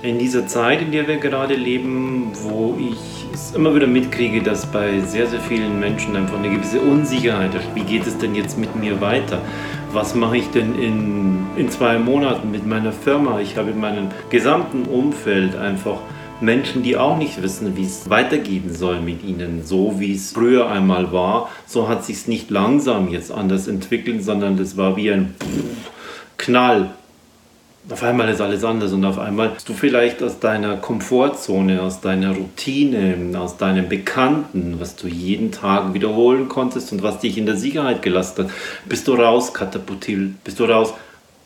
In 0.00 0.16
dieser 0.16 0.46
Zeit, 0.46 0.80
in 0.80 0.92
der 0.92 1.08
wir 1.08 1.16
gerade 1.16 1.54
leben, 1.54 2.30
wo 2.42 2.76
ich 2.78 3.26
es 3.34 3.52
immer 3.56 3.74
wieder 3.74 3.88
mitkriege, 3.88 4.40
dass 4.40 4.64
bei 4.64 5.00
sehr, 5.00 5.26
sehr 5.26 5.40
vielen 5.40 5.80
Menschen 5.80 6.14
einfach 6.14 6.38
eine 6.38 6.50
gewisse 6.50 6.80
Unsicherheit 6.80 7.52
ist. 7.56 7.64
Wie 7.74 7.82
geht 7.82 8.06
es 8.06 8.16
denn 8.16 8.36
jetzt 8.36 8.56
mit 8.56 8.76
mir 8.76 9.00
weiter? 9.00 9.40
Was 9.92 10.14
mache 10.14 10.36
ich 10.36 10.48
denn 10.50 10.78
in, 10.78 11.46
in 11.56 11.68
zwei 11.68 11.98
Monaten 11.98 12.52
mit 12.52 12.64
meiner 12.64 12.92
Firma? 12.92 13.40
Ich 13.40 13.56
habe 13.56 13.70
in 13.70 13.80
meinem 13.80 14.08
gesamten 14.30 14.84
Umfeld 14.84 15.56
einfach 15.56 15.98
Menschen, 16.40 16.84
die 16.84 16.96
auch 16.96 17.18
nicht 17.18 17.42
wissen, 17.42 17.76
wie 17.76 17.84
es 17.84 18.08
weitergehen 18.08 18.72
soll 18.72 19.00
mit 19.00 19.24
ihnen. 19.24 19.64
So 19.64 19.98
wie 19.98 20.14
es 20.14 20.30
früher 20.30 20.70
einmal 20.70 21.12
war, 21.12 21.50
so 21.66 21.88
hat 21.88 22.04
sich 22.04 22.18
es 22.18 22.28
nicht 22.28 22.50
langsam 22.50 23.08
jetzt 23.08 23.32
anders 23.32 23.66
entwickelt, 23.66 24.22
sondern 24.22 24.56
das 24.56 24.76
war 24.76 24.96
wie 24.96 25.10
ein 25.10 25.34
Knall 26.36 26.90
auf 27.90 28.02
einmal 28.02 28.28
ist 28.28 28.40
alles 28.40 28.64
anders 28.64 28.92
und 28.92 29.04
auf 29.04 29.18
einmal 29.18 29.50
bist 29.50 29.68
du 29.68 29.72
vielleicht 29.72 30.22
aus 30.22 30.38
deiner 30.40 30.76
Komfortzone, 30.76 31.80
aus 31.82 32.00
deiner 32.00 32.34
Routine, 32.34 33.16
aus 33.38 33.56
deinem 33.56 33.88
Bekannten, 33.88 34.76
was 34.78 34.96
du 34.96 35.08
jeden 35.08 35.52
Tag 35.52 35.94
wiederholen 35.94 36.48
konntest 36.48 36.92
und 36.92 37.02
was 37.02 37.20
dich 37.20 37.38
in 37.38 37.46
der 37.46 37.56
Sicherheit 37.56 38.02
gelassen 38.02 38.44
hat, 38.44 38.50
bist 38.86 39.08
du 39.08 39.14
raus 39.14 39.54
katapultiert, 39.54 40.44
bist 40.44 40.60
du 40.60 40.64
raus 40.64 40.92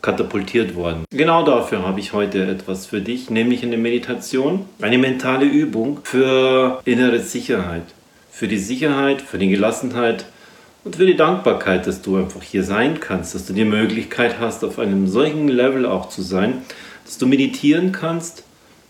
katapultiert 0.01 0.75
worden. 0.75 1.05
Genau 1.11 1.45
dafür 1.45 1.87
habe 1.87 2.01
ich 2.01 2.11
heute 2.11 2.45
etwas 2.45 2.87
für 2.87 2.99
dich, 2.99 3.29
nämlich 3.29 3.63
eine 3.63 3.77
Meditation, 3.77 4.65
eine 4.81 4.97
mentale 4.97 5.45
Übung 5.45 5.99
für 6.03 6.81
innere 6.83 7.19
Sicherheit, 7.19 7.83
für 8.29 8.49
die 8.49 8.57
Sicherheit, 8.57 9.21
für 9.21 9.37
die 9.37 9.47
Gelassenheit 9.47 10.25
und 10.83 10.95
für 10.95 11.05
die 11.05 11.15
Dankbarkeit, 11.15 11.87
dass 11.87 12.01
du 12.01 12.17
einfach 12.17 12.41
hier 12.41 12.63
sein 12.63 12.99
kannst, 12.99 13.35
dass 13.35 13.45
du 13.45 13.53
die 13.53 13.65
Möglichkeit 13.65 14.39
hast, 14.39 14.63
auf 14.63 14.79
einem 14.79 15.07
solchen 15.07 15.47
Level 15.47 15.85
auch 15.85 16.09
zu 16.09 16.21
sein, 16.21 16.61
dass 17.05 17.17
du 17.17 17.25
meditieren 17.25 17.91
kannst, 17.91 18.43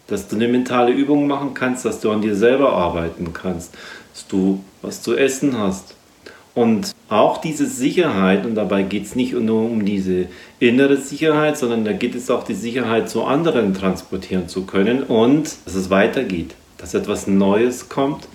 dass 0.08 0.28
du 0.28 0.36
eine 0.36 0.48
mentale 0.48 0.92
Übung 0.92 1.28
machen 1.28 1.54
kannst, 1.54 1.85
dass 1.85 2.00
du 2.00 2.12
an 2.12 2.22
dir 2.22 2.35
selber 2.35 2.74
arbeiten 2.74 3.34
kannst, 3.34 3.74
dass 4.13 4.27
du 4.27 4.63
was 4.82 5.02
zu 5.02 5.16
essen 5.16 5.58
hast. 5.58 5.96
Und 6.55 6.91
auch 7.10 7.40
diese 7.40 7.66
Sicherheit, 7.66 8.46
und 8.46 8.55
dabei 8.55 8.84
geht 8.84 9.05
es 9.05 9.16
nicht 9.16 9.34
nur 9.34 9.63
um 9.63 9.85
diese 9.85 10.28
innere 10.60 10.98
Sicherheit, 10.98 11.57
sondern 11.57 11.84
da 11.84 11.94
geht 11.94 12.13
es 12.13 12.30
auch 12.30 12.44
die 12.44 12.54
Sicherheit 12.54 13.10
zu 13.10 13.24
anderen 13.24 13.74
transportieren 13.74 14.48
zu 14.48 14.66
können 14.66 15.04
und 15.04 15.55
dass 15.66 15.74
es 15.74 15.90
weitergeht, 15.90 16.54
dass 16.78 16.94
etwas 16.94 17.26
Neues 17.26 17.90
kommt, 17.90 18.28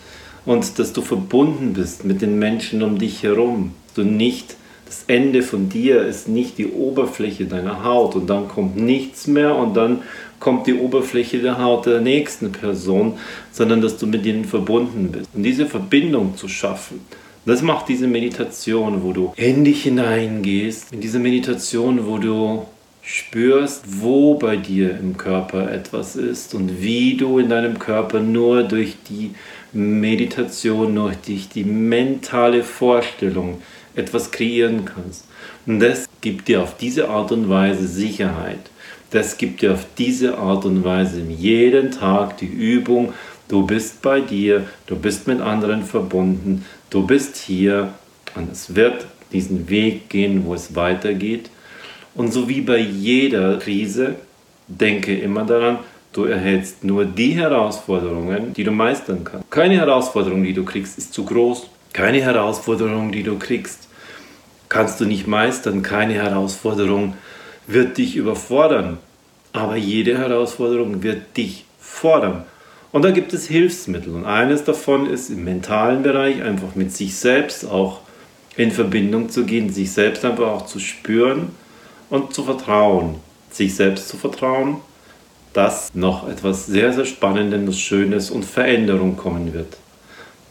und 0.48 0.78
dass 0.78 0.94
du 0.94 1.02
verbunden 1.02 1.74
bist 1.74 2.06
mit 2.06 2.22
den 2.22 2.38
Menschen 2.38 2.82
um 2.82 2.98
dich 2.98 3.22
herum. 3.22 3.74
Du 3.94 4.02
nicht, 4.02 4.56
das 4.86 5.04
Ende 5.06 5.42
von 5.42 5.68
dir 5.68 6.00
ist 6.06 6.27
nicht 6.27 6.56
die 6.56 6.68
Oberfläche 6.68 7.44
deiner 7.44 7.84
Haut 7.84 8.14
und 8.14 8.30
dann 8.30 8.48
kommt 8.48 8.74
nichts 8.74 9.26
mehr 9.26 9.54
und 9.54 9.76
dann 9.76 9.98
kommt 10.41 10.66
die 10.66 10.72
Oberfläche 10.72 11.41
der 11.41 11.62
Haut 11.62 11.84
der 11.84 12.00
nächsten 12.00 12.50
Person, 12.50 13.19
sondern 13.52 13.82
dass 13.82 13.98
du 13.98 14.06
mit 14.06 14.24
ihnen 14.24 14.46
verbunden 14.46 15.12
bist. 15.12 15.28
Und 15.34 15.42
diese 15.42 15.66
Verbindung 15.66 16.34
zu 16.34 16.48
schaffen, 16.48 17.00
das 17.44 17.60
macht 17.60 17.91
diese 17.91 18.06
Meditation, 18.06 19.02
wo 19.02 19.12
du 19.12 19.34
in 19.36 19.66
dich 19.66 19.82
hineingehst, 19.82 20.94
in 20.94 21.02
diese 21.02 21.19
Meditation, 21.19 22.06
wo 22.06 22.16
du 22.16 22.64
spürst, 23.09 24.03
wo 24.03 24.34
bei 24.34 24.56
dir 24.56 24.91
im 24.91 25.17
Körper 25.17 25.73
etwas 25.73 26.14
ist 26.14 26.55
und 26.55 26.83
wie 26.83 27.17
du 27.17 27.39
in 27.39 27.48
deinem 27.48 27.78
Körper 27.78 28.20
nur 28.20 28.65
durch 28.65 28.97
die 29.09 29.31
Meditation, 29.73 30.95
durch 30.95 31.17
dich 31.17 31.48
die 31.48 31.65
mentale 31.65 32.62
Vorstellung 32.62 33.62
etwas 33.95 34.31
kreieren 34.31 34.84
kannst. 34.84 35.25
Und 35.65 35.81
das 35.81 36.06
gibt 36.20 36.48
dir 36.48 36.62
auf 36.62 36.77
diese 36.77 37.09
Art 37.09 37.33
und 37.33 37.48
Weise 37.48 37.89
Sicherheit. 37.89 38.61
Das 39.11 39.39
gibt 39.39 39.62
dir 39.62 39.72
auf 39.72 39.87
diese 39.97 40.37
Art 40.37 40.67
und 40.67 40.84
Weise 40.84 41.22
jeden 41.22 41.91
Tag 41.93 42.37
die 42.37 42.47
Übung, 42.47 43.15
du 43.48 43.67
bist 43.67 44.03
bei 44.03 44.20
dir, 44.20 44.67
du 44.87 44.97
bist 44.97 45.27
mit 45.27 45.41
anderen 45.41 45.83
verbunden, 45.83 46.67
du 46.91 47.06
bist 47.06 47.38
hier 47.38 47.94
und 48.34 48.53
es 48.53 48.77
wird 48.77 49.06
diesen 49.32 49.71
Weg 49.71 50.11
gehen, 50.11 50.44
wo 50.44 50.53
es 50.53 50.77
weitergeht. 50.77 51.49
Und 52.19 52.33
so 52.33 52.49
wie 52.49 52.61
bei 52.61 52.79
jeder 52.79 53.59
Krise, 53.59 54.17
denke 54.67 55.17
immer 55.17 55.45
daran, 55.45 55.79
Du 56.12 56.25
erhältst 56.25 56.84
nur 56.84 57.05
die 57.05 57.33
Herausforderungen, 57.33 58.55
die 58.55 58.65
du 58.65 58.71
meistern 58.71 59.25
kannst. 59.25 59.51
Keine 59.51 59.77
Herausforderung, 59.77 60.43
die 60.43 60.55
du 60.55 60.65
kriegst, 60.65 60.97
ist 60.97 61.12
zu 61.12 61.25
groß. 61.25 61.69
Keine 61.93 62.23
Herausforderung, 62.23 63.12
die 63.12 63.23
du 63.23 63.39
kriegst, 63.39 63.89
kannst 64.69 65.01
du 65.01 65.05
nicht 65.05 65.27
meistern. 65.27 65.83
Keine 65.83 66.15
Herausforderung 66.15 67.15
wird 67.67 67.99
dich 67.99 68.17
überfordern. 68.17 68.99
Aber 69.53 69.77
jede 69.77 70.17
Herausforderung 70.17 71.03
wird 71.03 71.37
dich 71.37 71.67
fordern. 71.79 72.45
Und 72.91 73.05
da 73.05 73.11
gibt 73.11 73.35
es 73.35 73.47
Hilfsmittel. 73.47 74.15
Und 74.15 74.25
eines 74.25 74.65
davon 74.65 75.09
ist 75.09 75.29
im 75.29 75.45
mentalen 75.45 76.03
Bereich 76.03 76.43
einfach 76.43 76.75
mit 76.75 76.91
sich 76.91 77.17
selbst 77.17 77.65
auch 77.65 78.00
in 78.56 78.71
Verbindung 78.71 79.29
zu 79.29 79.45
gehen, 79.45 79.71
sich 79.71 79.93
selbst 79.93 80.25
einfach 80.25 80.49
auch 80.49 80.67
zu 80.67 80.81
spüren 80.81 81.50
und 82.10 82.34
zu 82.34 82.44
vertrauen. 82.44 83.16
Sich 83.50 83.74
selbst 83.74 84.08
zu 84.08 84.16
vertrauen 84.16 84.78
dass 85.52 85.92
noch 85.94 86.28
etwas 86.28 86.66
sehr, 86.66 86.92
sehr 86.92 87.04
Spannendes, 87.04 87.80
Schönes 87.80 88.30
und 88.30 88.44
Veränderung 88.44 89.16
kommen 89.16 89.52
wird. 89.52 89.76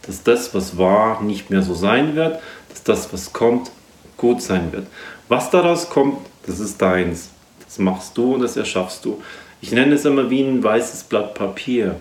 Dass 0.06 0.24
das, 0.24 0.54
was 0.54 0.78
war, 0.78 1.22
nicht 1.22 1.50
mehr 1.50 1.62
so 1.62 1.74
sein 1.74 2.16
wird, 2.16 2.40
dass 2.70 2.84
das, 2.84 3.14
was 3.14 3.32
kommt, 3.32 3.72
gut 4.18 4.42
sein 4.42 4.72
wird. 4.72 4.88
Was 5.28 5.50
daraus 5.50 5.90
kommt, 5.90 6.18
das 6.46 6.60
ist 6.60 6.82
deins. 6.82 7.30
Das 7.64 7.80
machst 7.80 8.18
du 8.18 8.36
und 8.36 8.42
das 8.42 8.58
erschaffst 8.58 9.04
du. 9.06 9.22
Ich 9.62 9.72
nenne 9.72 9.96
es 9.96 10.06
immer 10.06 10.30
wie 10.30 10.42
ein 10.42 10.64
weißes 10.64 11.04
Blatt 11.04 11.34
Papier. 11.34 11.96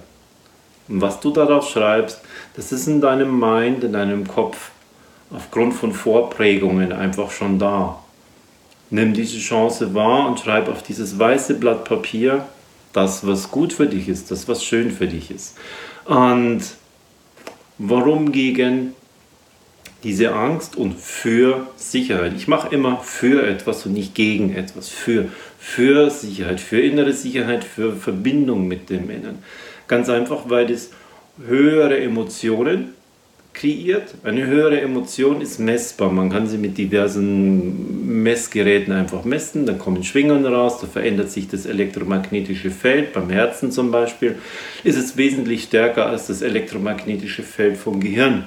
Und 0.88 1.00
was 1.00 1.20
du 1.20 1.30
darauf 1.30 1.68
schreibst, 1.68 2.20
das 2.54 2.72
ist 2.72 2.86
in 2.86 3.00
deinem 3.00 3.38
Mind, 3.38 3.82
in 3.82 3.92
deinem 3.92 4.26
Kopf, 4.26 4.70
aufgrund 5.30 5.74
von 5.74 5.92
Vorprägungen 5.92 6.92
einfach 6.92 7.30
schon 7.30 7.58
da. 7.58 7.98
Nimm 8.91 9.14
diese 9.14 9.38
Chance 9.38 9.94
wahr 9.94 10.28
und 10.28 10.41
schreib 10.41 10.69
auf 10.69 10.82
dieses 10.82 11.19
weiße 11.19 11.54
Blatt 11.54 11.84
Papier 11.84 12.47
das, 12.92 13.26
was 13.26 13.50
gut 13.50 13.72
für 13.72 13.86
dich 13.86 14.08
ist, 14.08 14.30
das, 14.30 14.48
was 14.48 14.64
schön 14.64 14.91
für 14.91 15.06
dich 15.06 15.30
ist. 15.30 15.56
Und 16.04 16.62
warum 17.78 18.32
gegen 18.32 18.94
diese 20.02 20.32
Angst 20.32 20.76
und 20.76 20.98
für 20.98 21.66
Sicherheit? 21.76 22.32
Ich 22.36 22.48
mache 22.48 22.74
immer 22.74 23.00
für 23.00 23.47
etwas 23.47 23.84
und 23.86 23.92
nicht 23.92 24.14
gegen 24.14 24.54
etwas. 24.54 24.88
Für, 24.88 25.28
für 25.58 26.10
Sicherheit, 26.10 26.60
für 26.60 26.80
innere 26.80 27.12
Sicherheit, 27.12 27.64
für 27.64 27.94
Verbindung 27.97 28.68
mit 28.68 28.88
dem 28.88 29.10
Innen. 29.10 29.38
Ganz 29.88 30.08
einfach, 30.08 30.44
weil 30.47 30.66
das 30.66 30.91
höhere 31.44 31.98
Emotionen 31.98 32.94
kreiert. 33.56 34.14
Eine 34.22 34.46
höhere 34.46 34.80
Emotion 34.80 35.40
ist 35.40 35.58
messbar. 35.58 36.12
Man 36.12 36.30
kann 36.30 36.46
sie 36.46 36.58
mit 36.58 36.78
diversen 36.78 38.22
Messgeräten 38.22 38.92
einfach 38.92 39.24
messen. 39.24 39.66
Da 39.66 39.72
kommen 39.72 40.04
Schwingungen 40.04 40.46
raus, 40.46 40.78
da 40.80 40.86
verändert 40.86 41.30
sich 41.30 41.48
das 41.48 41.66
elektromagnetische 41.66 42.70
Feld. 42.70 43.12
Beim 43.14 43.30
Herzen 43.30 43.72
zum 43.72 43.90
Beispiel 43.90 44.36
ist 44.84 44.96
es 44.96 45.16
wesentlich 45.16 45.64
stärker 45.64 46.06
als 46.06 46.26
das 46.28 46.42
elektromagnetische 46.42 47.42
Feld 47.42 47.76
vom 47.76 47.98
Gehirn. 47.98 48.44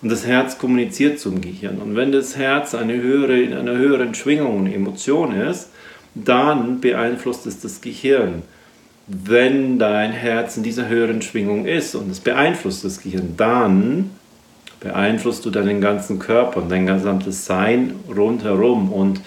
Und 0.00 0.10
das 0.10 0.26
Herz 0.26 0.58
kommuniziert 0.58 1.18
zum 1.18 1.40
Gehirn. 1.40 1.78
Und 1.78 1.96
wenn 1.96 2.12
das 2.12 2.36
Herz 2.36 2.74
eine 2.74 2.94
höhere, 2.94 3.40
in 3.40 3.54
einer 3.54 3.76
höheren 3.76 4.14
Schwingung 4.14 4.58
und 4.58 4.72
Emotion 4.72 5.34
ist, 5.34 5.70
dann 6.14 6.80
beeinflusst 6.80 7.46
es 7.46 7.60
das 7.60 7.80
Gehirn. 7.80 8.42
Wenn 9.06 9.78
dein 9.78 10.12
Herz 10.12 10.56
in 10.56 10.62
dieser 10.62 10.88
höheren 10.88 11.22
Schwingung 11.22 11.66
ist 11.66 11.94
und 11.94 12.10
es 12.10 12.20
beeinflusst 12.20 12.84
das 12.84 13.02
Gehirn, 13.02 13.34
dann 13.36 14.10
beeinflusst 14.84 15.44
du 15.44 15.50
deinen 15.50 15.80
ganzen 15.80 16.18
Körper 16.20 16.62
und 16.62 16.70
dein 16.70 16.86
gesamtes 16.86 17.46
Sein 17.46 17.94
rundherum 18.14 18.92
und 18.92 19.20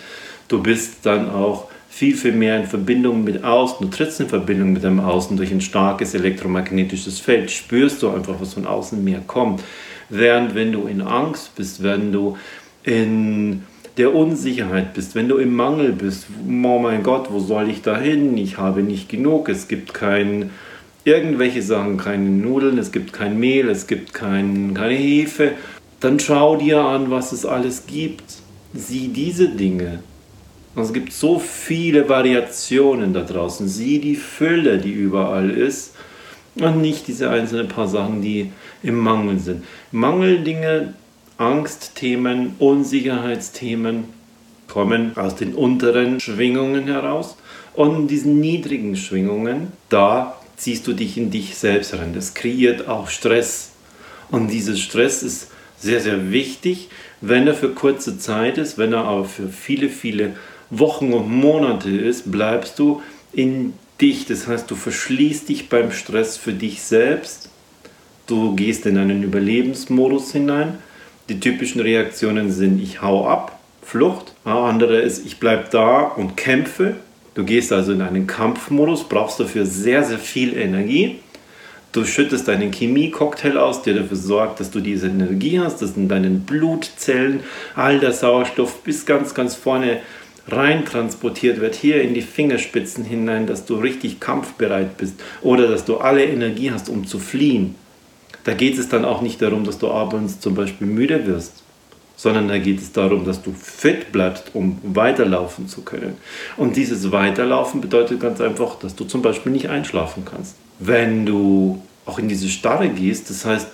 du 0.47 0.63
bist 0.63 1.05
dann 1.05 1.29
auch 1.29 1.67
viel, 1.89 2.15
viel 2.15 2.33
mehr 2.33 2.57
in 2.59 2.67
Verbindung 2.67 3.23
mit 3.23 3.43
Außen. 3.43 3.77
Du 3.81 3.87
trittst 3.87 4.19
in 4.19 4.29
Verbindung 4.29 4.71
mit 4.71 4.83
dem 4.83 4.99
Außen 4.99 5.35
durch 5.35 5.51
ein 5.51 5.61
starkes 5.61 6.13
elektromagnetisches 6.13 7.19
Feld. 7.19 7.49
Spürst 7.49 8.03
du 8.03 8.09
einfach, 8.09 8.35
was 8.39 8.53
von 8.53 8.67
außen 8.67 9.03
mehr 9.03 9.21
kommt. 9.25 9.63
Während 10.09 10.53
wenn 10.53 10.71
du 10.71 10.85
in 10.85 11.01
Angst 11.01 11.55
bist, 11.55 11.81
wenn 11.81 12.11
du 12.11 12.37
in 12.83 13.63
der 13.97 14.13
Unsicherheit 14.13 14.93
bist, 14.93 15.15
wenn 15.15 15.27
du 15.27 15.37
im 15.37 15.55
Mangel 15.55 15.91
bist, 15.91 16.27
oh 16.47 16.79
mein 16.79 17.01
Gott, 17.01 17.31
wo 17.31 17.39
soll 17.39 17.67
ich 17.67 17.81
da 17.81 17.97
hin? 17.97 18.37
Ich 18.37 18.59
habe 18.59 18.83
nicht 18.83 19.09
genug, 19.09 19.49
es 19.49 19.67
gibt 19.67 19.95
keinen 19.95 20.51
irgendwelche 21.07 21.61
Sachen, 21.61 21.97
keine 21.97 22.29
Nudeln, 22.29 22.77
es 22.77 22.91
gibt 22.91 23.13
kein 23.13 23.39
Mehl, 23.39 23.69
es 23.69 23.87
gibt 23.87 24.13
kein, 24.13 24.73
keine 24.73 24.95
Hefe, 24.95 25.53
dann 26.01 26.19
schau 26.19 26.57
dir 26.57 26.81
an, 26.81 27.09
was 27.09 27.31
es 27.31 27.45
alles 27.45 27.87
gibt. 27.87 28.23
Sieh 28.73 29.07
diese 29.07 29.49
Dinge. 29.49 29.99
Es 30.75 30.93
gibt 30.93 31.11
so 31.11 31.39
viele 31.39 32.07
Variationen 32.07 33.13
da 33.13 33.21
draußen. 33.21 33.67
Sieh 33.67 33.99
die 33.99 34.15
Fülle, 34.15 34.77
die 34.77 34.91
überall 34.91 35.49
ist 35.49 35.95
und 36.55 36.81
nicht 36.81 37.07
diese 37.07 37.29
einzelnen 37.29 37.67
paar 37.67 37.87
Sachen, 37.87 38.21
die 38.21 38.51
im 38.83 38.97
Mangel 38.99 39.39
sind. 39.39 39.63
Mangeldinge, 39.91 40.93
Angstthemen, 41.37 42.55
Unsicherheitsthemen 42.59 44.05
kommen 44.67 45.15
aus 45.17 45.35
den 45.35 45.55
unteren 45.55 46.19
Schwingungen 46.19 46.87
heraus 46.87 47.37
Und 47.73 48.07
diesen 48.07 48.39
niedrigen 48.39 48.95
Schwingungen, 48.95 49.71
da 49.89 50.35
ziehst 50.57 50.85
du 50.87 50.93
dich 50.93 51.17
in 51.17 51.31
dich 51.31 51.55
selbst 51.55 51.93
rein. 51.93 52.13
Das 52.13 52.33
kreiert 52.33 52.87
auch 52.87 53.09
Stress. 53.09 53.71
Und 54.29 54.51
dieser 54.51 54.75
Stress 54.75 55.23
ist 55.23 55.49
sehr, 55.79 56.01
sehr 56.01 56.31
wichtig, 56.31 56.89
wenn 57.21 57.47
er 57.47 57.53
für 57.53 57.69
kurze 57.69 58.17
Zeit 58.17 58.57
ist, 58.57 58.77
wenn 58.77 58.93
er 58.93 59.05
aber 59.05 59.25
für 59.25 59.47
viele, 59.47 59.89
viele 59.89 60.33
Wochen 60.69 61.13
und 61.13 61.31
Monate 61.31 61.89
ist, 61.89 62.31
bleibst 62.31 62.77
du 62.79 63.01
in 63.31 63.73
dich. 64.01 64.25
Das 64.25 64.47
heißt, 64.47 64.69
du 64.69 64.75
verschließt 64.75 65.47
dich 65.47 65.69
beim 65.69 65.91
Stress 65.91 66.37
für 66.37 66.53
dich 66.53 66.81
selbst. 66.81 67.49
Du 68.25 68.55
gehst 68.55 68.85
in 68.85 68.97
einen 68.97 69.23
Überlebensmodus 69.23 70.31
hinein. 70.31 70.79
Die 71.29 71.39
typischen 71.39 71.81
Reaktionen 71.81 72.51
sind, 72.51 72.81
ich 72.81 73.01
hau 73.01 73.27
ab, 73.27 73.59
Flucht. 73.81 74.33
Andere 74.43 74.99
ist, 74.99 75.25
ich 75.25 75.39
bleibe 75.39 75.65
da 75.71 76.01
und 76.01 76.35
kämpfe. 76.35 76.95
Du 77.37 77.43
gehst 77.43 77.71
also 77.71 77.91
in 77.91 78.01
einen 78.01 78.25
Kampfmodus, 78.25 79.03
brauchst 79.03 79.39
dafür 79.39 79.63
sehr, 79.63 80.03
sehr 80.03 80.17
viel 80.17 80.57
Energie. 80.57 81.19
Du 81.91 82.03
schüttest 82.03 82.49
einen 82.49 82.71
Chemie-Cocktail 82.71 83.57
aus, 83.59 83.83
der 83.83 83.93
dafür 83.93 84.17
sorgt, 84.17 84.59
dass 84.59 84.71
du 84.71 84.79
diese 84.79 85.05
Energie 85.05 85.59
hast, 85.59 85.83
dass 85.83 85.95
in 85.95 86.09
deinen 86.09 86.47
Blutzellen 86.47 87.41
all 87.75 87.99
der 87.99 88.13
Sauerstoff 88.13 88.81
bis 88.81 89.05
ganz, 89.05 89.35
ganz 89.35 89.53
vorne 89.53 89.99
rein 90.47 90.83
transportiert 90.83 91.61
wird, 91.61 91.75
hier 91.75 92.01
in 92.01 92.15
die 92.15 92.23
Fingerspitzen 92.23 93.03
hinein, 93.03 93.45
dass 93.45 93.65
du 93.65 93.75
richtig 93.75 94.19
kampfbereit 94.19 94.97
bist 94.97 95.13
oder 95.43 95.67
dass 95.67 95.85
du 95.85 95.97
alle 95.97 96.25
Energie 96.25 96.71
hast, 96.71 96.89
um 96.89 97.05
zu 97.05 97.19
fliehen. 97.19 97.75
Da 98.45 98.55
geht 98.55 98.79
es 98.79 98.89
dann 98.89 99.05
auch 99.05 99.21
nicht 99.21 99.43
darum, 99.43 99.63
dass 99.63 99.77
du 99.77 99.91
abends 99.91 100.39
zum 100.39 100.55
Beispiel 100.55 100.87
müde 100.87 101.27
wirst, 101.27 101.61
sondern 102.17 102.47
da 102.47 102.57
geht 102.57 102.79
es 102.79 102.91
darum, 102.91 103.23
dass 103.23 103.41
du 103.41 103.53
fit 103.53 104.11
bleibst, 104.11 104.51
um 104.53 104.79
weiterlaufen 104.83 105.69
zu 105.69 105.83
können. 105.83 106.17
Und 106.57 106.75
dieses 106.75 107.11
Weiterlaufen 107.11 107.79
bedeutet 107.79 108.19
ganz 108.19 108.41
einfach, 108.41 108.79
dass 108.79 108.95
du 108.95 109.05
zum 109.05 109.21
Beispiel 109.21 109.51
nicht 109.51 109.69
einschlafen 109.69 110.25
kannst. 110.25 110.55
Wenn 110.79 111.25
du 111.25 111.81
auch 112.05 112.19
in 112.19 112.27
diese 112.27 112.49
Starre 112.49 112.89
gehst, 112.89 113.29
das 113.29 113.45
heißt, 113.45 113.67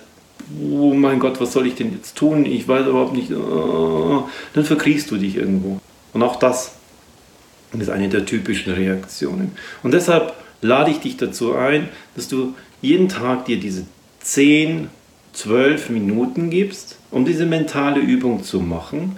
oh 0.62 0.92
mein 0.92 1.20
Gott, 1.20 1.40
was 1.40 1.52
soll 1.52 1.66
ich 1.66 1.74
denn 1.74 1.92
jetzt 1.92 2.16
tun? 2.16 2.44
Ich 2.44 2.68
weiß 2.68 2.86
überhaupt 2.86 3.14
nicht, 3.14 3.32
oh, 3.32 4.28
dann 4.52 4.64
verkriechst 4.64 5.10
du 5.10 5.16
dich 5.16 5.36
irgendwo. 5.36 5.80
Und 6.12 6.22
auch 6.22 6.36
das 6.36 6.72
ist 7.78 7.90
eine 7.90 8.08
der 8.08 8.26
typischen 8.26 8.74
Reaktionen. 8.74 9.52
Und 9.82 9.94
deshalb 9.94 10.34
lade 10.60 10.90
ich 10.90 10.98
dich 11.00 11.16
dazu 11.16 11.54
ein, 11.56 11.88
dass 12.14 12.28
du 12.28 12.54
jeden 12.82 13.08
Tag 13.08 13.46
dir 13.46 13.58
diese 13.58 13.86
10, 14.20 14.88
12 15.32 15.90
Minuten 15.90 16.50
gibst, 16.50 16.98
um 17.14 17.24
diese 17.24 17.46
mentale 17.46 18.00
Übung 18.00 18.42
zu 18.42 18.58
machen, 18.58 19.16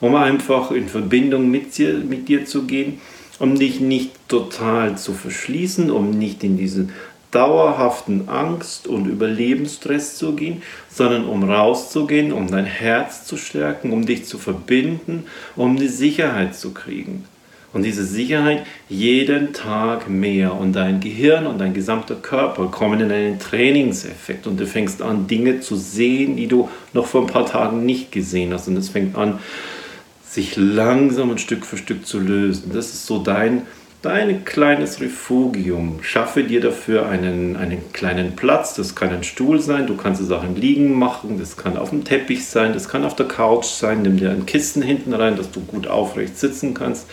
um 0.00 0.14
einfach 0.14 0.70
in 0.70 0.88
Verbindung 0.88 1.50
mit 1.50 1.76
dir, 1.76 1.92
mit 1.92 2.28
dir 2.28 2.46
zu 2.46 2.64
gehen, 2.64 2.98
um 3.38 3.58
dich 3.58 3.78
nicht 3.78 4.10
total 4.26 4.96
zu 4.96 5.12
verschließen, 5.12 5.90
um 5.90 6.10
nicht 6.10 6.42
in 6.42 6.56
diesen 6.56 6.92
dauerhaften 7.32 8.30
Angst 8.30 8.86
und 8.86 9.06
Überlebensstress 9.06 10.16
zu 10.16 10.34
gehen, 10.34 10.62
sondern 10.88 11.26
um 11.26 11.44
rauszugehen, 11.44 12.32
um 12.32 12.50
dein 12.50 12.64
Herz 12.64 13.26
zu 13.26 13.36
stärken, 13.36 13.92
um 13.92 14.06
dich 14.06 14.24
zu 14.24 14.38
verbinden, 14.38 15.24
um 15.56 15.76
die 15.76 15.88
Sicherheit 15.88 16.56
zu 16.56 16.72
kriegen. 16.72 17.26
Und 17.76 17.82
diese 17.82 18.06
Sicherheit 18.06 18.64
jeden 18.88 19.52
Tag 19.52 20.08
mehr 20.08 20.54
und 20.54 20.72
dein 20.72 20.98
Gehirn 20.98 21.46
und 21.46 21.58
dein 21.58 21.74
gesamter 21.74 22.14
Körper 22.14 22.68
kommen 22.68 23.00
in 23.00 23.12
einen 23.12 23.38
Trainingseffekt 23.38 24.46
und 24.46 24.58
du 24.58 24.66
fängst 24.66 25.02
an, 25.02 25.26
Dinge 25.26 25.60
zu 25.60 25.76
sehen, 25.76 26.36
die 26.36 26.46
du 26.46 26.70
noch 26.94 27.04
vor 27.04 27.20
ein 27.20 27.26
paar 27.26 27.44
Tagen 27.44 27.84
nicht 27.84 28.12
gesehen 28.12 28.54
hast. 28.54 28.66
Und 28.66 28.78
es 28.78 28.88
fängt 28.88 29.14
an, 29.14 29.40
sich 30.26 30.56
langsam 30.56 31.28
und 31.28 31.38
Stück 31.38 31.66
für 31.66 31.76
Stück 31.76 32.06
zu 32.06 32.18
lösen. 32.18 32.70
Das 32.72 32.86
ist 32.94 33.04
so 33.04 33.18
dein 33.18 33.66
dein 34.06 34.44
kleines 34.44 35.00
Refugium. 35.00 35.98
Schaffe 36.02 36.44
dir 36.44 36.60
dafür 36.60 37.08
einen, 37.08 37.56
einen 37.56 37.92
kleinen 37.92 38.36
Platz. 38.36 38.74
Das 38.74 38.94
kann 38.94 39.10
ein 39.10 39.24
Stuhl 39.24 39.60
sein, 39.60 39.86
du 39.86 39.96
kannst 39.96 40.20
es 40.20 40.30
auch 40.30 40.44
im 40.44 40.54
Liegen 40.54 40.94
machen, 40.94 41.38
das 41.38 41.56
kann 41.56 41.76
auf 41.76 41.90
dem 41.90 42.04
Teppich 42.04 42.46
sein, 42.46 42.72
das 42.72 42.88
kann 42.88 43.04
auf 43.04 43.16
der 43.16 43.26
Couch 43.26 43.66
sein. 43.66 44.02
Nimm 44.02 44.16
dir 44.16 44.30
ein 44.30 44.46
Kissen 44.46 44.80
hinten 44.82 45.12
rein, 45.12 45.36
dass 45.36 45.50
du 45.50 45.60
gut 45.60 45.88
aufrecht 45.88 46.38
sitzen 46.38 46.72
kannst. 46.72 47.06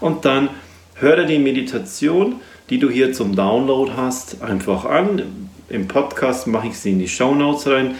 Und 0.00 0.24
dann 0.24 0.48
höre 0.94 1.24
die 1.24 1.38
Meditation, 1.38 2.36
die 2.70 2.78
du 2.78 2.90
hier 2.90 3.12
zum 3.12 3.36
Download 3.36 3.92
hast, 3.96 4.42
einfach 4.42 4.84
an. 4.84 5.22
Im 5.68 5.88
Podcast 5.88 6.46
mache 6.46 6.68
ich 6.68 6.78
sie 6.78 6.92
in 6.92 6.98
die 6.98 7.08
Show 7.08 7.34
Notes 7.34 7.66
rein. 7.66 7.94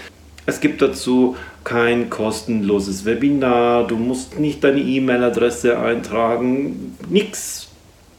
Es 0.46 0.60
gibt 0.60 0.80
dazu 0.80 1.36
kein 1.64 2.08
kostenloses 2.10 3.04
Webinar, 3.04 3.86
du 3.86 3.96
musst 3.96 4.38
nicht 4.38 4.62
deine 4.62 4.80
E-Mail-Adresse 4.80 5.78
eintragen, 5.80 6.96
nichts 7.08 7.66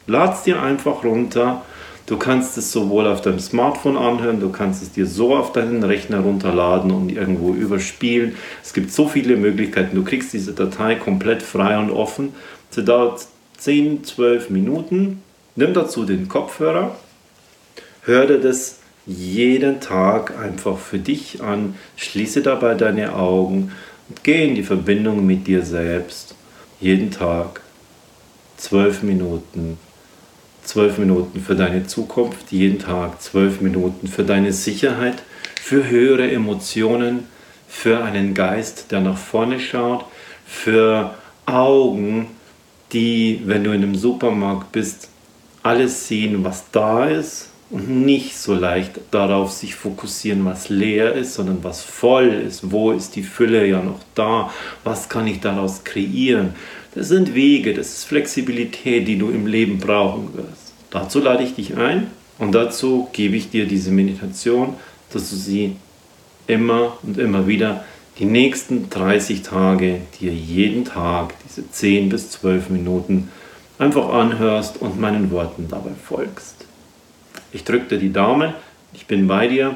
Lad's 0.07 0.43
dir 0.43 0.61
einfach 0.61 1.03
runter. 1.03 1.61
Du 2.05 2.15
kannst 2.15 2.57
es 2.57 2.71
sowohl 2.71 3.05
auf 3.05 3.19
deinem 3.19 3.39
Smartphone 3.39 3.97
anhören, 3.97 4.39
du 4.39 4.49
kannst 4.49 4.81
es 4.81 4.93
dir 4.93 5.05
so 5.05 5.35
auf 5.35 5.51
deinen 5.51 5.83
Rechner 5.83 6.21
runterladen 6.21 6.91
und 6.91 7.11
irgendwo 7.11 7.53
überspielen. 7.53 8.37
Es 8.63 8.73
gibt 8.73 8.93
so 8.93 9.09
viele 9.09 9.35
Möglichkeiten. 9.35 9.93
Du 9.93 10.05
kriegst 10.05 10.31
diese 10.31 10.53
Datei 10.53 10.95
komplett 10.95 11.43
frei 11.43 11.77
und 11.77 11.91
offen. 11.91 12.33
10, 13.57 14.03
12 14.03 14.49
Minuten. 14.49 15.21
Nimm 15.55 15.73
dazu 15.73 16.05
den 16.05 16.27
Kopfhörer. 16.27 16.95
Hör 18.03 18.25
dir 18.25 18.39
das 18.39 18.79
jeden 19.05 19.79
Tag 19.79 20.37
einfach 20.37 20.77
für 20.77 20.99
dich 20.99 21.41
an. 21.41 21.75
Schließe 21.95 22.41
dabei 22.41 22.75
deine 22.75 23.15
Augen 23.15 23.71
und 24.09 24.23
geh 24.23 24.47
in 24.47 24.55
die 24.55 24.63
Verbindung 24.63 25.25
mit 25.25 25.47
dir 25.47 25.63
selbst. 25.63 26.35
Jeden 26.79 27.11
Tag 27.11 27.61
12 28.57 29.03
Minuten 29.03 29.77
zwölf 30.67 30.97
Minuten 30.97 31.39
für 31.39 31.55
deine 31.55 31.87
Zukunft, 31.87 32.51
jeden 32.51 32.79
Tag 32.79 33.21
zwölf 33.21 33.61
Minuten 33.61 34.07
für 34.07 34.23
deine 34.23 34.51
Sicherheit, 34.51 35.23
für 35.59 35.87
höhere 35.87 36.29
Emotionen, 36.29 37.27
für 37.67 38.03
einen 38.03 38.33
Geist, 38.33 38.91
der 38.91 38.99
nach 39.01 39.17
vorne 39.17 39.59
schaut, 39.59 40.05
für 40.45 41.13
Augen, 41.45 42.27
die, 42.93 43.41
wenn 43.45 43.63
du 43.63 43.71
in 43.71 43.83
einem 43.83 43.95
Supermarkt 43.95 44.71
bist, 44.71 45.09
alles 45.63 46.07
sehen, 46.07 46.43
was 46.43 46.65
da 46.71 47.05
ist 47.07 47.49
und 47.69 47.89
nicht 48.05 48.37
so 48.37 48.53
leicht 48.53 48.99
darauf 49.11 49.51
sich 49.51 49.75
fokussieren, 49.75 50.45
was 50.45 50.69
leer 50.69 51.13
ist, 51.13 51.33
sondern 51.33 51.63
was 51.63 51.81
voll 51.83 52.27
ist. 52.27 52.71
Wo 52.71 52.91
ist 52.91 53.15
die 53.15 53.23
Fülle 53.23 53.67
ja 53.67 53.81
noch 53.81 53.99
da? 54.15 54.51
Was 54.83 55.09
kann 55.09 55.27
ich 55.27 55.41
daraus 55.41 55.83
kreieren? 55.83 56.55
Das 56.95 57.09
sind 57.09 57.35
Wege, 57.35 57.73
das 57.73 57.89
ist 57.89 58.05
Flexibilität, 58.05 59.07
die 59.07 59.17
du 59.17 59.29
im 59.29 59.45
Leben 59.45 59.79
brauchen 59.79 60.33
wirst. 60.35 60.73
Dazu 60.89 61.19
lade 61.19 61.43
ich 61.43 61.55
dich 61.55 61.75
ein 61.75 62.07
und 62.39 62.53
dazu 62.53 63.09
gebe 63.11 63.35
ich 63.35 63.49
dir 63.49 63.67
diese 63.67 63.91
Meditation, 63.91 64.75
dass 65.11 65.29
du 65.29 65.35
sie 65.35 65.75
immer 66.47 66.97
und 67.03 67.17
immer 67.17 67.47
wieder 67.47 67.83
die 68.19 68.25
nächsten 68.25 68.89
30 68.89 69.43
Tage 69.43 70.01
dir 70.19 70.33
jeden 70.33 70.85
Tag 70.85 71.33
diese 71.47 71.69
10 71.69 72.09
bis 72.09 72.31
12 72.31 72.69
Minuten 72.69 73.29
einfach 73.77 74.09
anhörst 74.09 74.81
und 74.81 74.99
meinen 74.99 75.31
Worten 75.31 75.67
dabei 75.69 75.91
folgst. 76.03 76.65
Ich 77.51 77.63
drücke 77.63 77.95
dir 77.95 77.99
die 77.99 78.13
Daumen, 78.13 78.53
ich 78.93 79.05
bin 79.05 79.27
bei 79.27 79.47
dir 79.47 79.75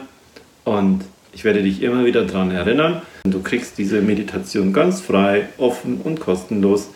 und 0.63 1.01
ich 1.33 1.43
werde 1.43 1.63
dich 1.63 1.81
immer 1.81 2.03
wieder 2.05 2.25
daran 2.25 2.51
erinnern. 2.51 3.01
Du 3.23 3.41
kriegst 3.41 3.77
diese 3.77 4.01
Meditation 4.01 4.73
ganz 4.73 5.01
frei, 5.01 5.47
offen 5.57 6.01
und 6.01 6.19
kostenlos 6.19 6.89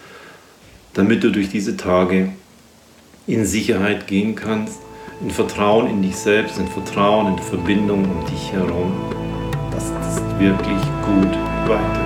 damit 0.96 1.24
du 1.24 1.32
durch 1.32 1.50
diese 1.50 1.78
Tage 1.78 2.30
in 3.28 3.46
Sicherheit 3.46 4.08
gehen 4.08 4.36
kannst, 4.36 4.80
in 5.22 5.30
Vertrauen 5.30 5.90
in 5.90 6.02
dich 6.02 6.16
selbst, 6.16 6.58
in 6.58 6.68
Vertrauen 6.68 7.34
in 7.34 7.40
Verbindung 7.40 8.06
um 8.06 8.26
dich 8.26 8.52
herum, 8.54 8.94
dass 9.72 9.92
es 10.02 10.25
wirklich 10.40 10.82
gut 11.06 11.32
weitergeht. 11.68 12.05